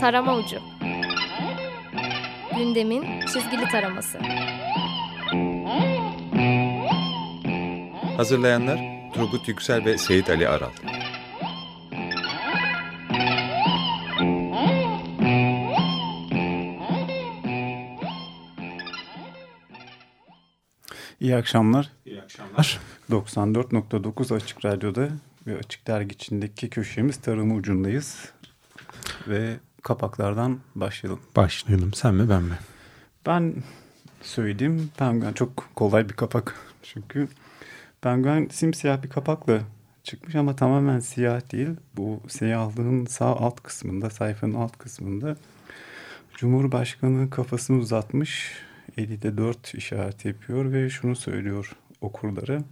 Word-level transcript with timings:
Tarama 0.00 0.36
Ucu 0.36 0.58
Gündemin 2.56 3.20
çizgili 3.20 3.68
taraması 3.72 4.18
Hazırlayanlar 8.16 8.78
Turgut 9.14 9.48
Yüksel 9.48 9.84
ve 9.84 9.98
Seyit 9.98 10.30
Ali 10.30 10.48
Aral 10.48 10.70
İyi 21.20 21.36
akşamlar. 21.36 21.90
İyi 22.06 22.22
akşamlar. 22.22 22.80
94.9 23.10 24.34
Açık 24.34 24.64
Radyo'da 24.64 25.08
ve 25.46 25.58
Açık 25.58 25.86
Dergi 25.86 26.14
içindeki 26.14 26.70
köşemiz 26.70 27.16
tarım 27.16 27.56
ucundayız. 27.56 28.32
Ve 29.28 29.56
kapaklardan 29.82 30.58
başlayalım. 30.74 31.20
Başlayalım. 31.36 31.94
Sen 31.94 32.14
mi 32.14 32.28
ben 32.28 32.42
mi? 32.42 32.58
Ben 33.26 33.54
söyleyeyim. 34.22 34.90
Penguen 34.96 35.32
çok 35.32 35.70
kolay 35.74 36.08
bir 36.08 36.14
kapak. 36.14 36.54
Çünkü 36.82 37.28
penguen 38.00 38.48
simsiyah 38.52 39.02
bir 39.02 39.10
kapakla 39.10 39.60
çıkmış 40.04 40.34
ama 40.34 40.56
tamamen 40.56 41.00
siyah 41.00 41.52
değil. 41.52 41.68
Bu 41.96 42.20
siyahlığın 42.28 43.06
sağ 43.06 43.36
alt 43.36 43.60
kısmında, 43.62 44.10
sayfanın 44.10 44.54
alt 44.54 44.78
kısmında 44.78 45.36
Cumhurbaşkanı 46.40 47.30
kafasını 47.30 47.78
uzatmış. 47.78 48.52
Eli 48.96 49.22
de 49.22 49.36
4 49.36 49.74
işaret 49.74 50.24
yapıyor 50.24 50.72
ve 50.72 50.90
şunu 50.90 51.16
söylüyor 51.16 51.76
okurlara. 52.00 52.62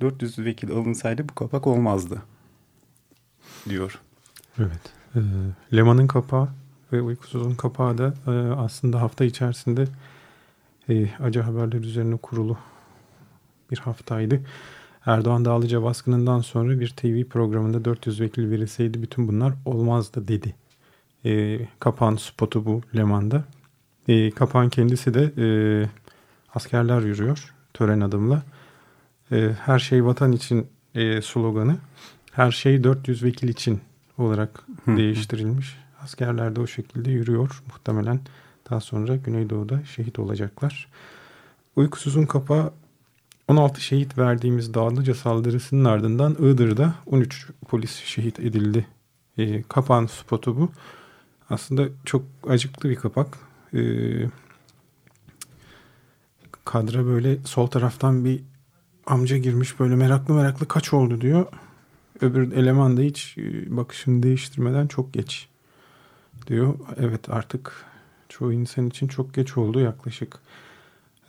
400 0.00 0.38
vekil 0.38 0.70
alınsaydı 0.70 1.28
bu 1.28 1.34
kapak 1.34 1.66
olmazdı 1.66 2.22
diyor. 3.68 4.00
Evet. 4.58 4.97
E, 5.14 5.20
Leman'ın 5.76 6.06
kapağı 6.06 6.48
ve 6.92 7.02
Uykusuz'un 7.02 7.54
kapağı 7.54 7.98
da 7.98 8.14
e, 8.26 8.30
aslında 8.52 9.00
hafta 9.02 9.24
içerisinde 9.24 9.84
e, 10.88 11.08
acı 11.22 11.40
haberler 11.40 11.78
üzerine 11.78 12.16
kurulu 12.16 12.58
bir 13.70 13.78
haftaydı. 13.78 14.40
Erdoğan 15.06 15.44
Dağlıca 15.44 15.82
baskınından 15.82 16.40
sonra 16.40 16.80
bir 16.80 16.88
TV 16.88 17.24
programında 17.24 17.84
400 17.84 18.20
vekil 18.20 18.50
verilseydi 18.50 19.02
bütün 19.02 19.28
bunlar 19.28 19.52
olmazdı 19.64 20.28
dedi. 20.28 20.54
E, 21.24 21.60
kapağın 21.80 22.16
spotu 22.16 22.66
bu 22.66 22.82
Leman'da. 22.96 23.44
E, 24.08 24.30
kapağın 24.30 24.68
kendisi 24.68 25.14
de 25.14 25.32
e, 25.38 25.46
askerler 26.54 27.00
yürüyor 27.00 27.54
tören 27.74 28.00
adımla. 28.00 28.42
E, 29.32 29.50
her 29.64 29.78
şey 29.78 30.04
vatan 30.04 30.32
için 30.32 30.66
e, 30.94 31.22
sloganı. 31.22 31.76
Her 32.32 32.50
şey 32.50 32.84
400 32.84 33.22
vekil 33.22 33.48
için 33.48 33.80
olarak 34.18 34.64
değiştirilmiş. 34.86 35.76
Askerler 36.00 36.56
de 36.56 36.60
o 36.60 36.66
şekilde 36.66 37.10
yürüyor. 37.10 37.62
Muhtemelen 37.66 38.20
daha 38.70 38.80
sonra 38.80 39.16
Güneydoğu'da 39.16 39.84
şehit 39.84 40.18
olacaklar. 40.18 40.88
Uykusuzun 41.76 42.26
kapağı 42.26 42.72
16 43.48 43.80
şehit 43.80 44.18
verdiğimiz 44.18 44.74
Dağlıca 44.74 45.14
saldırısının 45.14 45.84
ardından 45.84 46.32
Iğdır'da 46.32 46.94
13 47.06 47.50
polis 47.68 47.90
şehit 47.90 48.40
edildi. 48.40 48.86
E, 49.38 49.62
kapağın 49.62 50.06
spotu 50.06 50.56
bu. 50.56 50.70
Aslında 51.50 51.88
çok 52.04 52.22
acıklı 52.48 52.90
bir 52.90 52.96
kapak. 52.96 53.38
E, 53.74 53.80
kadra 56.64 57.06
böyle 57.06 57.38
sol 57.44 57.66
taraftan 57.66 58.24
bir 58.24 58.40
amca 59.06 59.36
girmiş 59.36 59.80
böyle 59.80 59.96
meraklı 59.96 60.34
meraklı 60.34 60.68
kaç 60.68 60.92
oldu 60.92 61.20
diyor. 61.20 61.46
Öbür 62.20 62.52
eleman 62.52 62.96
da 62.96 63.00
hiç 63.00 63.36
bakışını 63.66 64.22
değiştirmeden 64.22 64.86
çok 64.86 65.12
geç 65.12 65.48
diyor. 66.46 66.74
Evet 66.96 67.30
artık 67.30 67.84
çoğu 68.28 68.52
insan 68.52 68.86
için 68.86 69.08
çok 69.08 69.34
geç 69.34 69.56
oldu 69.56 69.80
yaklaşık 69.80 70.38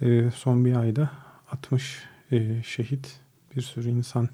e, 0.02 0.32
son 0.32 0.66
bir 0.66 0.76
ayda 0.76 1.10
60 1.52 2.04
e, 2.32 2.64
şehit 2.64 3.20
bir 3.56 3.62
sürü 3.62 3.90
insan 3.90 4.30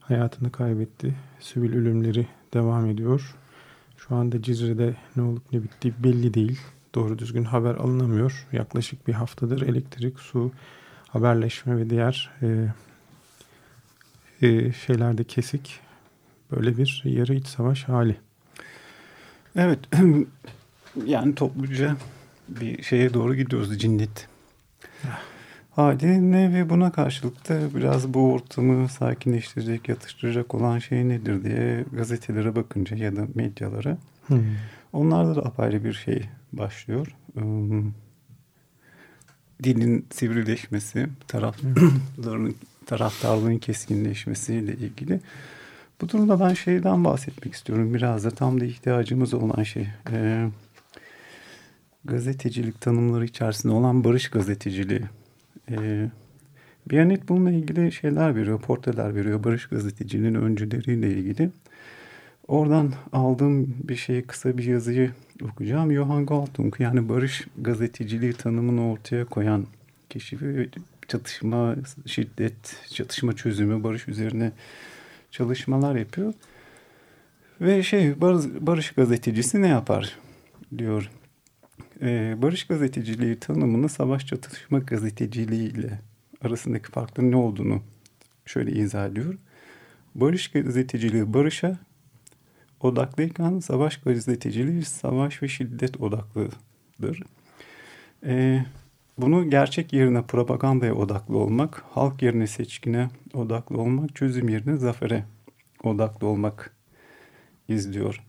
hayatını 0.00 0.52
kaybetti. 0.52 1.14
Sivil 1.40 1.76
ölümleri 1.76 2.26
devam 2.54 2.86
ediyor. 2.86 3.34
Şu 3.96 4.14
anda 4.14 4.42
Cizre'de 4.42 4.96
ne 5.16 5.22
olup 5.22 5.52
ne 5.52 5.62
bittiği 5.62 5.94
belli 5.98 6.34
değil. 6.34 6.60
Doğru 6.94 7.18
düzgün 7.18 7.44
haber 7.44 7.74
alınamıyor. 7.74 8.46
Yaklaşık 8.52 9.08
bir 9.08 9.12
haftadır 9.12 9.62
elektrik, 9.62 10.18
su, 10.18 10.52
haberleşme 11.08 11.76
ve 11.76 11.90
diğer 11.90 12.30
e, 12.42 12.68
e, 14.42 14.72
şeylerde 14.72 15.24
kesik. 15.24 15.80
Böyle 16.50 16.76
bir 16.76 17.02
yarı 17.04 17.34
iç 17.34 17.46
savaş 17.46 17.84
hali. 17.84 18.16
Evet. 19.56 19.78
yani 21.06 21.34
topluca 21.34 21.96
bir 22.48 22.82
şeye 22.82 23.14
doğru 23.14 23.34
gidiyoruz 23.34 23.78
cinnet. 23.78 24.28
Haline 25.70 26.54
ve 26.54 26.70
buna 26.70 26.92
karşılık 26.92 27.48
da 27.48 27.74
biraz 27.74 28.14
bu 28.14 28.32
ortamı 28.32 28.88
sakinleştirecek, 28.88 29.88
yatıştıracak 29.88 30.54
olan 30.54 30.78
şey 30.78 31.08
nedir 31.08 31.44
diye 31.44 31.84
gazetelere 31.92 32.56
bakınca 32.56 32.96
ya 32.96 33.16
da 33.16 33.26
medyalara 33.34 33.98
hmm. 34.26 34.38
onlarda 34.92 35.36
da 35.36 35.40
apayrı 35.40 35.84
bir 35.84 35.92
şey 35.92 36.28
başlıyor. 36.52 37.16
Dilin 39.62 40.06
sivrileşmesi, 40.10 41.06
tarafların 41.28 42.54
taraftarlığın 42.86 43.58
keskinleşmesiyle 43.58 44.72
ilgili. 44.72 45.20
Bu 46.00 46.08
durumda 46.08 46.40
ben 46.40 46.54
şeyden 46.54 47.04
bahsetmek 47.04 47.54
istiyorum. 47.54 47.94
Biraz 47.94 48.24
da 48.24 48.30
tam 48.30 48.60
da 48.60 48.64
ihtiyacımız 48.64 49.34
olan 49.34 49.62
şey. 49.62 49.88
Ee, 50.10 50.48
gazetecilik 52.04 52.80
tanımları 52.80 53.24
içerisinde 53.24 53.72
olan 53.72 54.04
barış 54.04 54.30
gazeteciliği. 54.30 55.02
Ee, 55.70 56.10
Biyanet 56.90 57.28
bununla 57.28 57.50
ilgili 57.50 57.92
şeyler 57.92 58.36
veriyor, 58.36 58.60
portreler 58.60 59.14
veriyor. 59.14 59.44
Barış 59.44 59.66
gazeteciliğinin 59.66 60.34
öncüleriyle 60.34 61.10
ilgili. 61.10 61.50
Oradan 62.48 62.92
aldığım 63.12 63.74
bir 63.88 63.96
şey, 63.96 64.22
kısa 64.22 64.58
bir 64.58 64.64
yazıyı 64.64 65.10
okuyacağım. 65.42 65.92
Johann 65.92 66.26
Galtung 66.26 66.80
yani 66.80 67.08
barış 67.08 67.46
gazeteciliği 67.58 68.32
tanımını 68.32 68.90
ortaya 68.90 69.24
koyan 69.24 69.66
kişi 70.10 70.40
ve 70.40 70.68
çatışma, 71.12 71.76
şiddet, 72.06 72.76
çatışma 72.94 73.32
çözümü, 73.32 73.84
barış 73.84 74.08
üzerine 74.08 74.52
çalışmalar 75.30 75.96
yapıyor. 75.96 76.34
Ve 77.60 77.82
şey 77.82 78.20
barış, 78.20 78.46
barış 78.60 78.90
gazetecisi 78.90 79.62
ne 79.62 79.68
yapar 79.68 80.18
diyor. 80.78 81.10
Ee, 82.02 82.34
barış 82.42 82.66
gazeteciliği 82.66 83.40
tanımını 83.40 83.88
savaş 83.88 84.26
çatışma 84.26 84.78
gazeteciliği 84.78 85.72
ile 85.72 86.00
arasındaki 86.42 86.90
farkın 86.90 87.32
ne 87.32 87.36
olduğunu 87.36 87.82
şöyle 88.46 88.72
izah 88.72 89.06
ediyor. 89.06 89.34
Barış 90.14 90.48
gazeteciliği 90.50 91.34
barışa 91.34 91.78
odaklıyken 92.80 93.58
savaş 93.58 93.96
gazeteciliği 93.96 94.84
savaş 94.84 95.42
ve 95.42 95.48
şiddet 95.48 96.00
odaklıdır. 96.00 97.22
Ee, 98.24 98.64
bunu 99.18 99.50
gerçek 99.50 99.92
yerine 99.92 100.22
propagandaya 100.22 100.94
odaklı 100.94 101.38
olmak, 101.38 101.84
halk 101.90 102.22
yerine 102.22 102.46
seçkine 102.46 103.08
odaklı 103.34 103.80
olmak, 103.80 104.16
çözüm 104.16 104.48
yerine 104.48 104.76
zafere 104.76 105.24
odaklı 105.84 106.26
olmak 106.26 106.76
izliyor. 107.68 108.20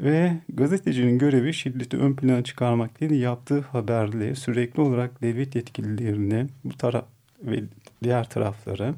Ve 0.00 0.32
gazetecinin 0.48 1.18
görevi 1.18 1.54
şiddeti 1.54 1.96
ön 1.96 2.14
plana 2.16 2.44
çıkarmak 2.44 3.00
değil, 3.00 3.22
yaptığı 3.22 3.60
haberle 3.60 4.34
sürekli 4.34 4.80
olarak 4.80 5.22
devlet 5.22 5.54
yetkililerine 5.54 6.46
bu 6.64 6.76
taraf 6.76 7.04
ve 7.42 7.64
diğer 8.02 8.28
taraflara 8.28 8.94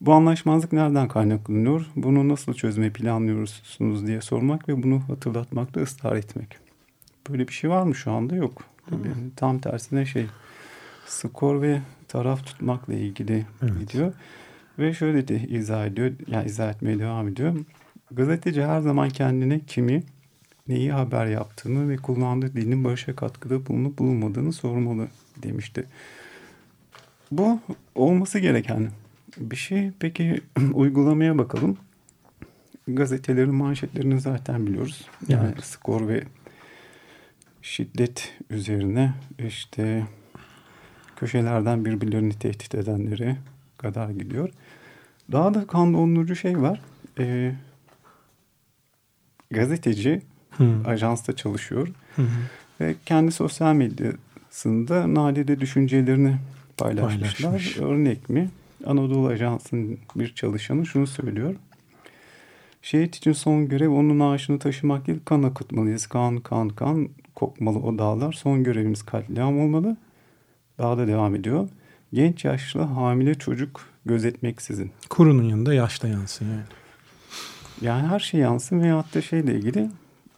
bu 0.00 0.12
anlaşmazlık 0.12 0.72
nereden 0.72 1.08
kaynaklanıyor? 1.08 1.90
Bunu 1.96 2.28
nasıl 2.28 2.54
çözmeyi 2.54 2.92
planlıyorsunuz 2.92 4.06
diye 4.06 4.20
sormak 4.20 4.68
ve 4.68 4.82
bunu 4.82 5.00
hatırlatmakta 5.08 5.80
ısrar 5.80 6.16
etmek. 6.16 6.58
Böyle 7.30 7.48
bir 7.48 7.52
şey 7.52 7.70
var 7.70 7.82
mı 7.82 7.94
şu 7.94 8.12
anda? 8.12 8.36
Yok. 8.36 8.73
Tabii. 8.90 9.08
Tam 9.36 9.58
tersine 9.58 10.06
şey 10.06 10.26
skor 11.06 11.62
ve 11.62 11.80
taraf 12.08 12.46
tutmakla 12.46 12.94
ilgili 12.94 13.46
evet. 13.62 13.78
gidiyor. 13.78 14.12
Ve 14.78 14.94
şöyle 14.94 15.28
de 15.28 15.40
izah 15.40 15.86
ediyor, 15.86 16.12
yani 16.26 16.46
izah 16.46 16.70
etmeye 16.70 16.98
devam 16.98 17.28
ediyor. 17.28 17.56
Gazeteci 18.10 18.64
her 18.64 18.80
zaman 18.80 19.08
kendine 19.08 19.60
kimi, 19.60 20.02
neyi 20.68 20.92
haber 20.92 21.26
yaptığını 21.26 21.88
ve 21.88 21.96
kullandığı 21.96 22.54
dilin 22.54 22.84
barışa 22.84 23.16
katkıda 23.16 23.66
bulunup 23.66 23.98
bulunmadığını 23.98 24.52
sormalı 24.52 25.08
demişti. 25.42 25.86
Bu 27.30 27.60
olması 27.94 28.38
gereken 28.38 28.90
bir 29.36 29.56
şey. 29.56 29.90
Peki 29.98 30.40
uygulamaya 30.72 31.38
bakalım. 31.38 31.76
Gazetelerin 32.88 33.54
manşetlerini 33.54 34.20
zaten 34.20 34.66
biliyoruz. 34.66 35.08
Yani 35.28 35.50
evet. 35.54 35.64
skor 35.64 36.08
ve 36.08 36.24
şiddet 37.64 38.32
üzerine 38.50 39.14
işte 39.46 40.06
köşelerden 41.16 41.84
birbirlerini 41.84 42.32
tehdit 42.32 42.74
edenlere 42.74 43.36
kadar 43.78 44.10
gidiyor. 44.10 44.50
Daha 45.32 45.54
da 45.54 45.66
kan 45.66 45.94
dondurucu 45.94 46.36
şey 46.36 46.62
var. 46.62 46.80
Ee, 47.18 47.54
gazeteci 49.50 50.22
Hı. 50.50 50.76
ajansta 50.86 51.36
çalışıyor. 51.36 51.88
Hı. 52.16 52.22
Ve 52.80 52.94
kendi 53.06 53.32
sosyal 53.32 53.74
medyasında 53.74 55.14
nadide 55.14 55.60
düşüncelerini 55.60 56.36
paylaşmışlar. 56.76 57.50
Paylaşmış. 57.50 57.78
Örnek 57.78 58.28
mi? 58.30 58.50
Anadolu 58.86 59.26
Ajansı'nın 59.26 59.98
bir 60.16 60.34
çalışanı 60.34 60.86
şunu 60.86 61.06
söylüyor. 61.06 61.54
Şehit 62.82 63.16
için 63.16 63.32
son 63.32 63.68
görev 63.68 63.90
onun 63.90 64.18
naaşını 64.18 64.58
taşımak 64.58 65.06
değil 65.06 65.20
kan 65.24 65.42
akıtmalıyız. 65.42 66.06
Kan 66.06 66.40
kan 66.40 66.68
kan 66.68 67.08
kokmalı 67.34 67.78
o 67.78 67.98
dağlar. 67.98 68.32
Son 68.32 68.64
görevimiz 68.64 69.02
katliam 69.02 69.60
olmalı. 69.60 69.96
Daha 70.78 70.98
da 70.98 71.06
devam 71.06 71.34
ediyor. 71.34 71.68
Genç 72.12 72.44
yaşlı 72.44 72.80
hamile 72.80 73.34
çocuk 73.34 73.80
gözetmeksizin. 74.06 74.90
Kurunun 75.10 75.42
yanında 75.42 75.74
yaş 75.74 76.02
da 76.02 76.08
yansın 76.08 76.44
yani. 76.44 76.62
Yani 77.80 78.06
her 78.06 78.20
şey 78.20 78.40
yansın 78.40 78.80
veyahut 78.80 79.14
da 79.14 79.22
şeyle 79.22 79.54
ilgili 79.54 79.90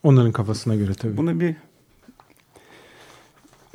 Onların 0.07 0.33
kafasına 0.33 0.75
göre 0.75 0.95
tabii. 0.95 1.17
Buna 1.17 1.41
bir 1.41 1.57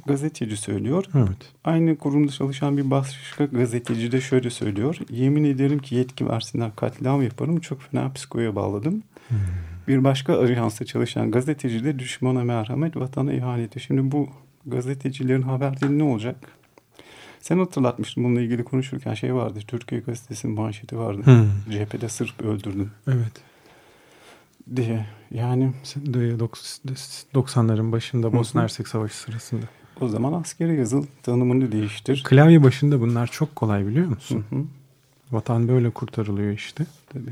gazeteci 0.06 0.58
söylüyor. 0.58 1.06
Evet. 1.16 1.52
Aynı 1.64 1.98
kurumda 1.98 2.32
çalışan 2.32 2.78
bir 2.78 2.92
başka 2.92 3.46
gazeteci 3.46 4.12
de 4.12 4.22
şöyle 4.22 4.50
söylüyor. 4.50 4.98
Yemin 5.10 5.44
ederim 5.44 5.80
ki 5.80 5.96
yetki 5.96 6.30
versinler 6.30 6.76
katliam 6.76 7.22
yaparım. 7.22 7.60
Çok 7.60 7.82
fena 7.82 8.14
psikoya 8.14 8.56
bağladım. 8.56 9.04
Hmm. 9.28 9.38
Bir 9.88 10.04
başka 10.04 10.38
ajansta 10.40 10.86
çalışan 10.86 11.32
gazeteci 11.32 11.84
de 11.84 12.00
düşmana 12.00 12.44
merhamet, 12.44 12.96
vatana 12.98 13.34
ihaneti. 13.34 13.80
Şimdi 13.80 14.12
bu 14.12 14.30
gazetecilerin 14.66 15.42
haberleri 15.42 16.00
ne 16.00 16.04
olacak? 16.04 16.36
Sen 17.40 17.60
hatırlatmıştın 17.60 18.24
bununla 18.24 18.42
ilgili 18.42 18.64
konuşurken 18.64 19.14
şey 19.14 19.34
vardı. 19.36 19.60
Türkiye 19.68 20.02
Gazetesi'nin 20.02 20.56
manşeti 20.56 20.98
vardı. 20.98 21.22
Hı. 21.26 21.46
Cephede 21.72 22.10
sırf 22.10 22.40
öldürdün 22.42 22.90
Evet. 23.08 23.42
diye. 24.76 25.06
Yani 25.32 25.72
Sen 25.84 26.14
de 26.14 26.18
doks- 26.34 26.80
90'ların 27.34 27.92
başında. 27.92 28.34
Bosna 28.34 28.62
Hersek 28.62 28.88
Savaşı 28.88 29.18
sırasında. 29.18 29.66
o 30.02 30.08
zaman 30.08 30.34
askere 30.34 30.74
yazıl, 30.74 31.06
tanımını 31.24 31.72
değiştir. 31.72 32.24
Klavye 32.28 32.64
başında 32.64 33.02
bunlar 33.02 33.28
çok 33.28 33.56
kolay 33.56 33.88
biliyor 33.88 34.08
musun? 34.08 34.46
Hı 34.50 34.56
hı. 34.56 34.64
Vatan 35.32 35.68
böyle 35.68 35.90
kurtarılıyor 35.90 36.52
işte. 36.52 36.86
Tabii. 37.14 37.32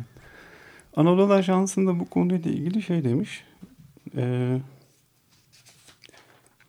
Anadolu 0.99 1.33
Ajansı'nda 1.33 1.99
bu 1.99 2.09
konuyla 2.09 2.51
ilgili 2.51 2.81
şey 2.81 3.03
demiş. 3.03 3.43
Ee, 4.15 4.59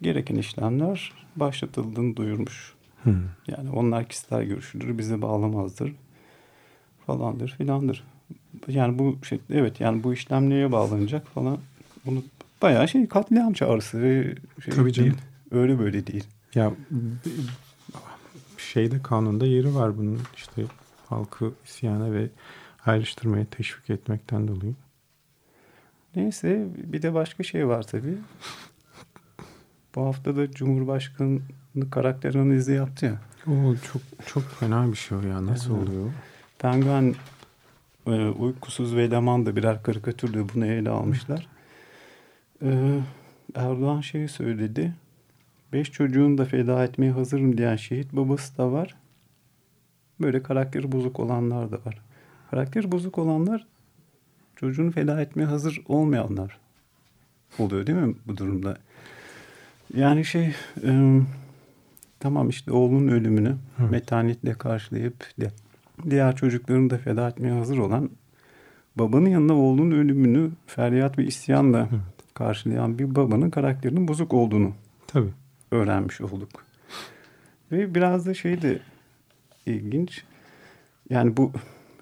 gereken 0.02 0.36
işlemler 0.36 1.12
başlatıldığını 1.36 2.16
duyurmuş. 2.16 2.74
Hı. 3.04 3.14
Yani 3.46 3.70
onlar 3.70 4.08
kişisel 4.08 4.44
görüşüdür, 4.44 4.98
bize 4.98 5.22
bağlamazdır 5.22 5.92
falandır 7.06 7.48
filandır. 7.58 8.04
Yani 8.68 8.98
bu 8.98 9.18
şey 9.28 9.40
evet 9.50 9.80
yani 9.80 10.04
bu 10.04 10.12
işlem 10.12 10.50
neye 10.50 10.72
bağlanacak 10.72 11.26
falan 11.26 11.58
bunu 12.06 12.22
bayağı 12.62 12.88
şey 12.88 13.08
katliam 13.08 13.52
çağrısı 13.52 14.02
ve 14.02 14.34
şey 14.64 14.74
Tabii 14.74 14.92
canım. 14.92 15.10
değil. 15.10 15.20
Öyle 15.50 15.78
böyle 15.78 16.06
değil. 16.06 16.24
Ya 16.54 16.72
şeyde 18.58 19.02
kanunda 19.02 19.46
yeri 19.46 19.74
var 19.74 19.98
bunun 19.98 20.18
işte 20.36 20.62
halkı 21.08 21.52
isyana 21.64 22.12
ve 22.12 22.28
ayrıştırmaya 22.86 23.44
teşvik 23.44 23.90
etmekten 23.90 24.48
dolayı. 24.48 24.74
Neyse 26.16 26.66
bir 26.76 27.02
de 27.02 27.14
başka 27.14 27.42
şey 27.42 27.68
var 27.68 27.82
tabii. 27.82 28.18
Bu 29.94 30.04
hafta 30.06 30.36
da 30.36 30.50
Cumhurbaşkanı 30.50 31.40
karakter 31.90 32.34
analizi 32.34 32.72
yaptı 32.72 33.06
ya. 33.06 33.20
O 33.46 33.74
çok 33.92 34.02
çok 34.26 34.42
fena 34.42 34.90
bir 34.92 34.96
şey 34.96 35.18
o 35.18 35.20
ya. 35.20 35.46
Nasıl 35.46 35.76
Evet. 35.78 35.88
oluyor? 35.88 36.10
Penguen 36.58 37.14
e, 38.06 38.10
Uykusuz 38.28 38.96
ve 38.96 39.10
Leman 39.10 39.46
da 39.46 39.56
birer 39.56 39.82
karikatürde 39.82 40.54
bunu 40.54 40.66
ele 40.66 40.90
almışlar. 40.90 41.46
E, 42.62 43.00
Erdoğan 43.54 44.00
şeyi 44.00 44.28
söyledi. 44.28 44.94
Beş 45.72 45.92
çocuğunu 45.92 46.38
da 46.38 46.44
feda 46.44 46.84
etmeye 46.84 47.12
hazırım 47.12 47.58
diyen 47.58 47.76
şehit 47.76 48.12
babası 48.12 48.58
da 48.58 48.72
var. 48.72 48.96
Böyle 50.20 50.42
karakteri 50.42 50.92
bozuk 50.92 51.20
olanlar 51.20 51.72
da 51.72 51.76
var. 51.86 52.00
Karakteri 52.50 52.92
bozuk 52.92 53.18
olanlar 53.18 53.66
çocuğunu 54.56 54.90
feda 54.90 55.20
etmeye 55.20 55.44
hazır 55.44 55.82
olmayanlar 55.88 56.58
oluyor 57.58 57.86
değil 57.86 57.98
mi 57.98 58.14
bu 58.26 58.36
durumda? 58.36 58.76
Yani 59.94 60.24
şey 60.24 60.54
e, 60.84 61.20
tamam 62.20 62.48
işte 62.48 62.72
oğlunun 62.72 63.08
ölümünü 63.08 63.56
Evet. 63.80 63.90
metanetle 63.90 64.54
karşılayıp 64.54 65.40
de, 65.40 65.50
diğer 66.10 66.36
çocuklarını 66.36 66.90
da 66.90 66.98
feda 66.98 67.28
etmeye 67.28 67.52
hazır 67.52 67.78
olan 67.78 68.10
babanın 68.96 69.28
yanında 69.28 69.54
oğlunun 69.54 69.90
ölümünü 69.90 70.50
feryat 70.66 71.18
ve 71.18 71.24
isyanla 71.24 71.78
Evet. 71.78 72.00
karşılayan 72.34 72.98
bir 72.98 73.14
babanın 73.14 73.50
karakterinin 73.50 74.08
bozuk 74.08 74.34
olduğunu 74.34 74.72
Tabii. 75.06 75.30
öğrenmiş 75.70 76.20
olduk. 76.20 76.64
Ve 77.72 77.94
biraz 77.94 78.26
da 78.26 78.34
şey 78.34 78.62
de 78.62 78.78
ilginç. 79.66 80.24
Yani 81.10 81.36
bu 81.36 81.52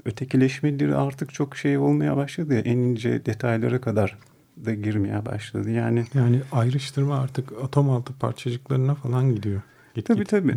ötekileşmeleri 0.08 0.94
artık 0.96 1.34
çok 1.34 1.56
şey 1.56 1.78
olmaya 1.78 2.16
başladı 2.16 2.54
ya. 2.54 2.60
En 2.60 2.78
ince 2.78 3.26
detaylara 3.26 3.80
kadar 3.80 4.18
da 4.64 4.74
girmeye 4.74 5.26
başladı. 5.26 5.70
Yani 5.70 6.04
Yani 6.14 6.40
ayrıştırma 6.52 7.18
artık 7.20 7.52
atom 7.64 7.90
altı 7.90 8.12
parçacıklarına 8.18 8.94
falan 8.94 9.34
gidiyor. 9.34 9.62
Git 9.94 10.06
Tabii, 10.06 10.18
git. 10.18 10.28
tabii. 10.28 10.54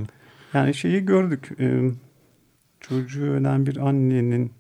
Yani 0.54 0.74
şeyi 0.74 1.06
gördük. 1.06 1.50
e, 1.60 1.92
çocuğu 2.80 3.24
ölen 3.26 3.66
bir 3.66 3.78
annenin 3.78 4.52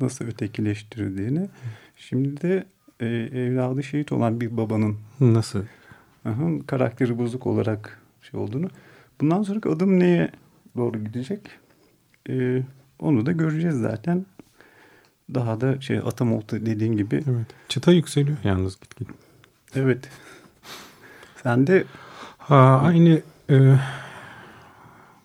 nasıl 0.00 0.24
ötekileştirildiğini. 0.24 1.48
Şimdi 1.96 2.40
de 2.40 2.64
e, 3.00 3.06
evladı 3.40 3.82
şehit 3.82 4.12
olan 4.12 4.40
bir 4.40 4.56
babanın 4.56 4.96
Nasıl? 5.20 5.62
aha, 6.24 6.48
karakteri 6.66 7.18
bozuk 7.18 7.46
olarak 7.46 8.00
şey 8.30 8.40
olduğunu. 8.40 8.68
Bundan 9.20 9.42
sonraki 9.42 9.68
adım 9.68 10.00
neye 10.00 10.30
doğru 10.76 11.04
gidecek? 11.04 11.40
E, 12.28 12.62
onu 12.98 13.26
da 13.26 13.32
göreceğiz 13.32 13.76
zaten. 13.80 14.26
Daha 15.34 15.60
da 15.60 15.80
şey 15.80 15.98
atom 15.98 16.32
oldu 16.32 16.44
dediğin 16.50 16.96
gibi. 16.96 17.24
Evet. 17.30 17.46
Çıta 17.68 17.92
yükseliyor 17.92 18.36
yalnız 18.44 18.80
git 18.80 18.96
git. 18.96 19.08
Evet. 19.74 20.08
Sen 21.42 21.66
de 21.66 21.84
Ha, 22.42 22.80
aynı 22.84 23.22
e, 23.50 23.78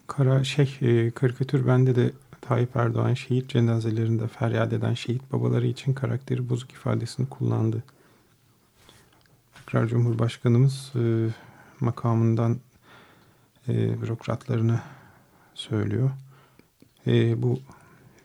kara 0.07 0.43
şey 0.43 0.77
e, 0.81 1.11
karikatür 1.11 1.67
bende 1.67 1.95
de 1.95 2.11
Tayyip 2.41 2.75
Erdoğan 2.75 3.13
şehit 3.13 3.49
cenazelerinde 3.49 4.27
feryat 4.27 4.73
eden 4.73 4.93
şehit 4.93 5.31
babaları 5.31 5.67
için 5.67 5.93
karakteri 5.93 6.49
bozuk 6.49 6.71
ifadesini 6.71 7.29
kullandı. 7.29 7.83
Tekrar 9.55 9.87
Cumhurbaşkanımız 9.87 10.91
e, 10.95 11.27
makamından 11.79 12.57
e, 13.67 14.01
bürokratlarına 14.01 14.81
söylüyor. 15.53 16.09
E, 17.07 17.41
bu 17.41 17.59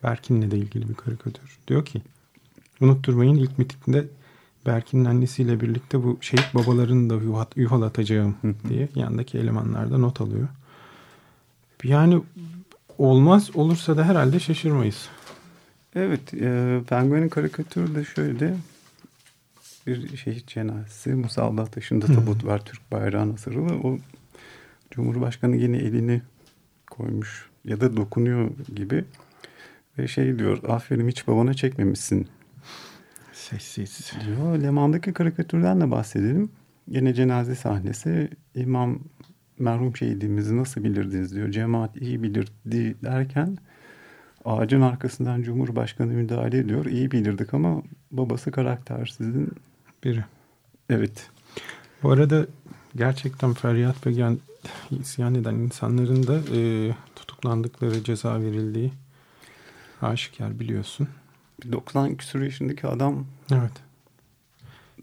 Berkin'le 0.03 0.51
de 0.51 0.59
ilgili 0.59 0.89
bir 0.89 0.95
karikatür. 0.95 1.59
Diyor 1.69 1.85
ki 1.85 2.03
unutturmayın 2.81 3.37
ilk 3.37 3.59
mitingde 3.59 4.07
Berkin'in 4.67 5.05
annesiyle 5.05 5.61
birlikte 5.61 6.03
bu 6.03 6.19
şehit 6.21 6.55
babalarını 6.55 7.11
da 7.11 7.15
hı. 8.43 8.55
diye 8.69 8.89
yandaki 8.95 9.39
elemanlar 9.39 9.91
da 9.91 9.99
not 9.99 10.21
alıyor. 10.21 10.49
Yani 11.85 12.23
olmaz 12.99 13.57
olursa 13.57 13.97
da 13.97 14.05
herhalde 14.05 14.41
şaşırmayız. 14.41 15.09
Evet, 15.95 16.35
e, 16.35 16.81
Penguin'in 16.89 17.29
karikatürü 17.29 17.95
de 17.95 18.05
şöyle 18.05 18.55
bir 19.87 20.17
şehit 20.17 20.47
cenazesi. 20.47 21.11
Musalla 21.11 21.67
taşında 21.67 22.07
tabut 22.07 22.45
var 22.45 22.65
Türk 22.65 22.93
bayrağına 22.93 23.37
sarılı. 23.37 23.75
O 23.75 23.99
Cumhurbaşkanı 24.91 25.57
yine 25.57 25.77
elini 25.77 26.23
koymuş 26.91 27.47
ya 27.65 27.81
da 27.81 27.97
dokunuyor 27.97 28.51
gibi. 28.75 29.05
Ve 29.99 30.09
şey 30.09 30.39
diyor, 30.39 30.65
aferin 30.69 31.09
hiç 31.09 31.29
babana 31.29 31.55
çekmemişsin 31.55 32.29
Sessiz. 33.33 34.13
diyor. 34.27 34.59
Leman'daki 34.63 35.13
karikatürden 35.13 35.81
de 35.81 35.91
bahsedelim. 35.91 36.51
Yine 36.89 37.15
cenaze 37.15 37.55
sahnesi. 37.55 38.31
İmam 38.55 38.99
merhum 39.59 39.97
şehidimizi 39.97 40.57
nasıl 40.57 40.85
bilirdiniz 40.85 41.35
diyor. 41.35 41.51
Cemaat 41.51 41.97
iyi 41.97 42.23
bilirdi 42.23 42.97
derken 43.05 43.59
ağacın 44.45 44.81
arkasından 44.81 45.43
Cumhurbaşkanı 45.43 46.13
müdahale 46.13 46.59
ediyor. 46.59 46.85
İyi 46.87 47.11
bilirdik 47.11 47.55
ama 47.55 47.83
babası 48.11 48.51
karaktersizin 48.51 49.53
Biri. 50.05 50.25
evet 50.91 51.31
Bu 52.03 52.11
arada 52.11 52.47
gerçekten 52.97 53.53
feryat 53.53 54.07
ve 54.07 54.37
isyan 54.91 55.35
eden 55.35 55.55
insanların 55.55 56.27
da 56.27 56.57
e, 56.57 56.91
tutuklandıkları 57.17 58.05
ceza 58.05 58.41
verildiği 58.41 58.93
aşikar 60.07 60.61
biliyorsun. 60.61 61.09
90 61.73 62.15
küsur 62.17 62.41
yaşındaki 62.41 62.87
adam 62.87 63.27
Evet. 63.53 63.73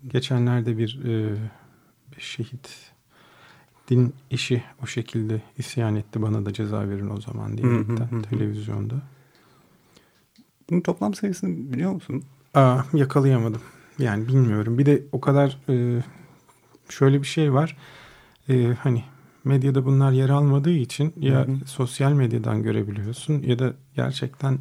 Geçenlerde 0.08 0.78
bir 0.78 1.00
e, 1.06 1.36
bir 2.18 2.22
şehit 2.22 2.92
din 3.90 4.14
işi 4.30 4.64
o 4.84 4.88
şekilde 4.88 5.42
isyan 5.58 5.96
etti 5.96 6.22
bana 6.22 6.46
da 6.46 6.54
ceza 6.54 6.90
verin 6.90 7.10
o 7.10 7.22
zaman 7.22 7.58
diye 7.58 7.68
Hı 7.68 7.78
hı 7.80 7.94
hı 7.94 8.22
televizyonda. 8.22 8.96
bunun 10.70 10.82
toplam 10.82 11.14
sayısını 11.14 11.74
biliyor 11.74 11.92
musun? 11.92 12.24
Aa, 12.54 12.82
yakalayamadım. 12.94 13.62
Yani 14.00 14.28
bilmiyorum. 14.28 14.78
Bir 14.78 14.86
de 14.86 15.04
o 15.12 15.22
kadar 15.22 15.58
e, 15.70 16.04
şöyle 16.90 17.22
bir 17.22 17.28
şey 17.28 17.54
var. 17.54 17.78
E, 18.50 18.74
hani 18.80 19.04
medyada 19.44 19.86
bunlar 19.86 20.12
yer 20.12 20.30
almadığı 20.30 20.72
için 20.72 21.14
ya 21.20 21.48
Hı 21.48 21.52
hı. 21.52 21.56
sosyal 21.66 22.12
medyadan 22.12 22.64
görebiliyorsun 22.64 23.42
ya 23.42 23.60
da 23.60 23.74
gerçekten 23.96 24.60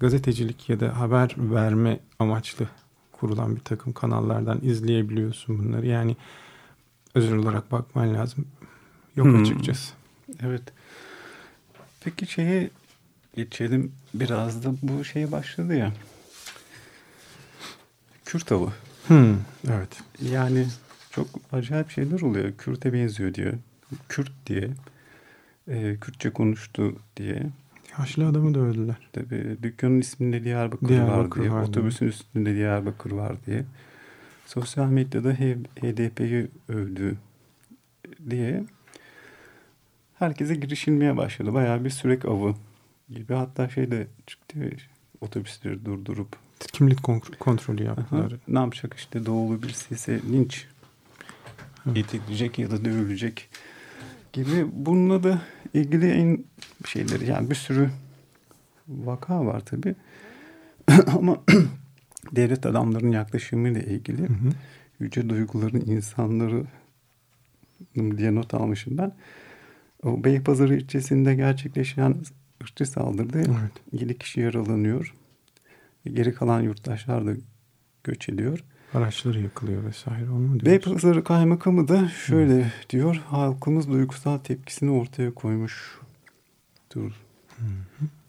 gazetecilik 0.00 0.68
ya 0.68 0.80
da 0.80 1.00
haber 1.00 1.34
verme 1.38 2.00
amaçlı 2.18 2.68
kurulan 3.12 3.56
bir 3.56 3.60
takım 3.60 3.92
kanallardan 3.92 4.60
izleyebiliyorsun 4.62 5.58
bunları. 5.58 5.86
Yani 5.86 6.16
özel 7.14 7.34
olarak 7.36 7.72
bakman 7.72 8.14
lazım. 8.14 8.46
Yok 9.16 9.26
Hmm. 9.26 9.42
açıkçası. 9.42 9.92
Evet. 10.42 10.62
Peki 12.00 12.26
şeye 12.26 12.70
geçelim 13.36 13.92
biraz 14.14 14.64
da 14.64 14.74
bu 14.82 15.04
şey 15.04 15.32
başladı 15.32 15.74
ya. 15.76 15.92
Kürt 18.24 18.52
avı. 18.52 18.72
Hmm, 19.06 19.36
evet. 19.70 20.00
Yani 20.22 20.66
çok 21.10 21.26
acayip 21.52 21.90
şeyler 21.90 22.20
oluyor. 22.20 22.52
Kürt'e 22.58 22.92
benziyor 22.92 23.34
diyor. 23.34 23.52
Kürt 24.08 24.32
diye. 24.46 24.70
e, 25.68 25.96
Kürtçe 26.00 26.30
konuştu 26.30 26.96
diye. 27.16 27.42
Yaşlı 27.98 28.26
adamı 28.28 28.54
da 28.54 28.58
öldüler. 28.58 28.96
Tabii 29.12 29.56
dükkanın 29.62 30.00
isminde 30.00 30.44
Diyarbakır, 30.44 30.88
Diyarbakır 30.88 31.40
var 31.40 31.44
diye. 31.44 31.52
var 31.52 31.62
otobüsün 31.62 32.06
üstünde 32.06 32.54
Diyarbakır 32.54 33.10
var 33.12 33.36
diye. 33.46 33.64
Sosyal 34.46 34.86
medyada 34.86 35.32
HDP'yi 35.32 36.48
övdü 36.68 37.16
diye 38.30 38.64
herkese 40.18 40.54
girişilmeye 40.54 41.16
başladı. 41.16 41.54
Bayağı 41.54 41.84
bir 41.84 41.90
sürek 41.90 42.24
avı 42.24 42.54
gibi. 43.10 43.34
Hatta 43.34 43.68
şey 43.68 43.90
de 43.90 44.06
çıktı 44.26 44.58
otobüsleri 45.20 45.84
durdurup 45.84 46.28
Kimlik 46.72 47.02
kon- 47.02 47.22
kontrolü 47.38 47.82
aha, 47.82 48.00
yaptılar. 48.00 48.32
ne 48.48 48.58
yapacak 48.58 48.94
işte 48.94 49.26
doğulu 49.26 49.62
birisi 49.62 49.94
ise 49.94 50.20
linç 50.32 50.66
Evet. 51.86 51.96
yetikleyecek 51.96 52.58
ya 52.58 52.70
da 52.70 52.84
dövülecek 52.84 53.48
gibi. 54.36 54.66
Bununla 54.72 55.22
da 55.22 55.42
ilgili 55.74 56.10
en 56.10 56.44
şeyleri 56.86 57.26
yani 57.26 57.50
bir 57.50 57.54
sürü 57.54 57.90
vaka 58.88 59.46
var 59.46 59.60
tabi. 59.60 59.94
Ama 61.06 61.42
devlet 62.32 62.66
adamlarının 62.66 63.12
yaklaşımıyla 63.12 63.80
ilgili 63.80 64.22
Hı 64.22 64.32
hı. 64.32 64.50
yüce 65.00 65.28
duyguların 65.28 65.80
insanları 65.80 66.64
diye 67.96 68.34
not 68.34 68.54
almışım 68.54 68.98
ben. 68.98 69.12
O 70.02 70.24
Beypazarı 70.24 70.76
ilçesinde 70.76 71.34
gerçekleşen 71.34 72.16
ırkçı 72.62 72.86
saldırıda 72.86 73.38
Evet. 73.38 73.92
7 73.92 74.18
kişi 74.18 74.40
yaralanıyor. 74.40 75.14
Geri 76.04 76.34
kalan 76.34 76.60
yurttaşlar 76.60 77.26
da 77.26 77.30
göç 78.04 78.28
ediyor. 78.28 78.64
Araçları 78.94 79.40
yakılıyor 79.40 79.84
vesaire. 79.84 80.30
Onu 80.30 80.38
mu 80.38 80.60
diyorsun? 80.60 80.66
Beypazarı 80.66 81.24
kaymakamı 81.24 81.88
da 81.88 82.08
şöyle 82.08 82.72
diyor. 82.90 83.22
Halkımız 83.26 83.88
duygusal 83.88 84.38
tepkisini 84.38 84.90
ortaya 84.90 85.34
koymuş. 85.34 85.98
Dur. 86.94 87.12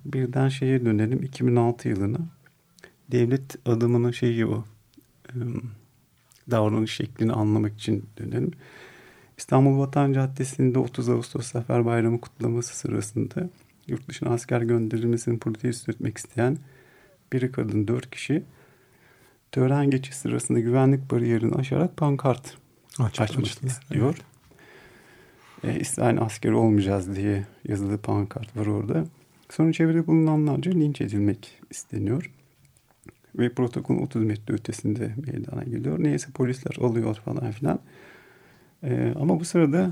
Birden 0.06 0.50
şeye 0.50 0.86
dönelim 0.86 1.24
2006 1.24 1.90
yılına. 1.90 2.20
Devlet 3.12 3.68
adımının 3.68 4.12
şeyi 4.12 4.46
o. 4.46 4.66
Davranış 6.52 6.94
şeklini 6.94 7.34
anlamak 7.34 7.74
için 7.74 8.06
dönelim. 8.18 8.52
İstanbul 9.38 9.80
Vatan 9.80 10.14
Caddesi'nde 10.14 10.80
30 10.80 11.10
Ağustos 11.10 11.52
Zafer 11.52 11.86
Bayramı 11.86 12.22
kutlaması 12.22 12.78
sırasında 12.78 13.50
yurt 13.88 14.08
dışına 14.08 14.30
asker 14.30 14.62
gönderilmesini 14.62 15.40
protesto 15.40 15.92
etmek 15.92 16.18
isteyen 16.18 16.58
biri 17.34 17.52
kadın 17.52 17.88
dört 17.88 18.12
kişi 18.12 18.44
tören 19.51 19.89
geçiş 19.89 20.16
sırasında 20.16 20.60
güvenlik 20.60 21.12
bariyerini 21.12 21.56
aşarak 21.56 21.98
pankart 21.98 22.58
Aç, 23.00 23.22
açmak 23.22 23.46
açtılar. 23.46 23.72
istiyor. 23.72 24.18
E, 25.63 25.80
İsrail 25.80 26.22
askeri 26.22 26.54
olmayacağız 26.54 27.16
diye 27.16 27.46
yazılı 27.68 27.98
pankart 27.98 28.58
var 28.58 28.66
orada. 28.66 29.06
Sonra 29.50 29.74
çevrede 29.74 30.08
bulunanlarca 30.08 30.72
linç 30.72 31.01
edilmek 31.01 31.60
isteniyor. 31.70 32.32
Ve 33.36 33.50
protokol 33.54 33.98
30 33.98 34.24
metre 34.24 34.54
ötesinde 34.54 35.16
meydana 35.27 35.63
geliyor. 35.63 36.04
Neyse 36.04 36.27
polisler 36.34 36.86
alıyor 36.86 37.16
falan 37.16 37.51
filan. 37.51 37.80
E, 38.84 39.13
ama 39.20 39.39
bu 39.39 39.46
sırada 39.46 39.92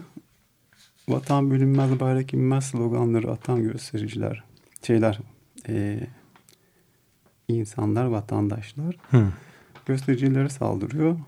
vatan 1.10 1.52
bölünmez 1.52 2.00
bayrak 2.00 2.34
inmez 2.34 2.66
sloganları 2.66 3.32
atan 3.32 3.64
göstericiler, 3.64 4.44
şeyler, 4.84 5.20
e, 5.68 6.00
insanlar, 7.48 8.06
vatandaşlar 8.06 8.96
Hı. 9.12 9.28
göstericilere 9.86 10.50
saldırıyor 10.50 11.20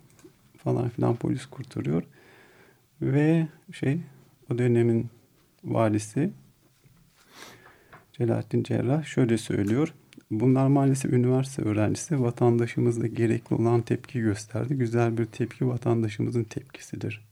falan 0.58 0.90
filan 0.90 1.16
polis 1.16 1.46
kurtarıyor. 1.46 2.04
Ve 3.02 3.48
şey 3.72 4.00
o 4.52 4.58
dönemin 4.58 5.10
valisi 5.64 6.32
Celalettin 8.14 8.64
Cerrah 8.64 9.04
şöyle 9.04 9.38
söylüyor. 9.38 9.94
Bunlar 10.32 10.68
maalesef 10.68 11.14
üniversite 11.14 11.62
öğrencisi 11.62 12.22
vatandaşımızda 12.22 13.08
gerekli 13.08 13.56
olan 13.56 13.82
tepki 13.82 14.20
gösterdi. 14.20 14.76
Güzel 14.76 15.18
bir 15.18 15.26
tepki 15.26 15.68
vatandaşımızın 15.68 16.44
tepkisidir. 16.44 17.26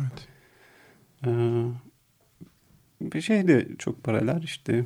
Evet. 0.00 0.28
Ee, 1.26 1.64
bir 3.00 3.20
şey 3.20 3.48
de 3.48 3.68
çok 3.78 4.04
paralel 4.04 4.42
işte 4.42 4.84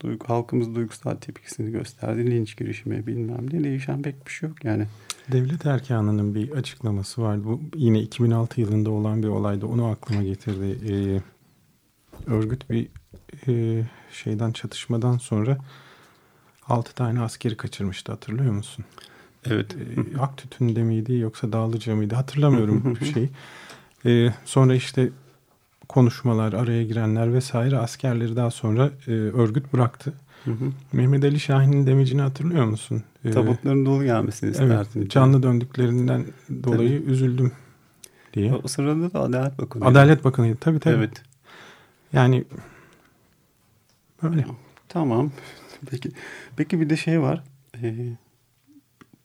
duygu, 0.00 0.28
halkımız 0.28 0.74
duygusal 0.74 1.14
tepkisini 1.14 1.70
gösterdi. 1.70 2.30
Linç 2.30 2.56
girişimi 2.56 3.06
bilmem 3.06 3.46
ne 3.52 3.64
değişen 3.64 4.02
pek 4.02 4.26
bir 4.26 4.30
şey 4.30 4.48
yok 4.48 4.64
yani. 4.64 4.86
Devlet 5.32 5.66
erkanının 5.66 6.34
bir 6.34 6.50
açıklaması 6.50 7.22
vardı. 7.22 7.42
Bu 7.44 7.60
yine 7.76 8.00
2006 8.00 8.60
yılında 8.60 8.90
olan 8.90 9.22
bir 9.22 9.28
olaydı. 9.28 9.66
Onu 9.66 9.86
aklıma 9.86 10.22
getirdi. 10.22 10.78
Ee, 10.88 11.20
örgüt 12.30 12.70
bir 12.70 12.88
e, 13.48 13.84
şeyden 14.12 14.52
çatışmadan 14.52 15.18
sonra 15.18 15.58
6 16.66 16.94
tane 16.94 17.20
askeri 17.20 17.56
kaçırmıştı 17.56 18.12
hatırlıyor 18.12 18.52
musun? 18.52 18.84
Evet. 19.46 19.76
Ee, 19.76 20.18
Aktütün'de 20.18 20.82
miydi 20.82 21.14
yoksa 21.14 21.52
Dağlıca 21.52 21.96
mıydı 21.96 22.14
hatırlamıyorum 22.14 22.96
bir 23.00 23.12
şey. 23.12 23.28
Ee, 24.06 24.34
sonra 24.44 24.74
işte 24.74 25.10
konuşmalar, 25.88 26.52
araya 26.52 26.84
girenler 26.84 27.34
vesaire 27.34 27.78
askerleri 27.78 28.36
daha 28.36 28.50
sonra 28.50 28.90
e, 29.06 29.10
örgüt 29.10 29.72
bıraktı. 29.72 30.12
Hı 30.44 30.50
hı. 30.50 30.72
Mehmet 30.92 31.24
Ali 31.24 31.40
Şahin'in 31.40 31.86
demecini 31.86 32.20
hatırlıyor 32.20 32.64
musun? 32.64 33.02
Ee, 33.24 33.30
Tabutların 33.30 33.86
dolu 33.86 34.04
gelmesini 34.04 34.48
Evet, 34.48 34.60
isterdim. 34.86 35.08
canlı 35.08 35.42
döndüklerinden 35.42 36.24
dolayı 36.64 37.02
üzüldüm 37.02 37.52
diye. 38.34 38.54
O 38.54 38.68
sırada 38.68 39.12
da 39.12 39.20
Adalet 39.20 39.58
Bakanı. 39.58 39.84
Adalet 39.84 40.24
Bakanı'ydı 40.24 40.56
tabii 40.60 40.80
tabii. 40.80 40.94
Evet. 40.94 41.22
Yani 42.12 42.44
böyle. 44.22 44.46
Tamam. 44.88 45.30
Peki 45.90 46.10
peki 46.56 46.80
bir 46.80 46.90
de 46.90 46.96
şey 46.96 47.20
var. 47.20 47.44
Ee, 47.82 47.94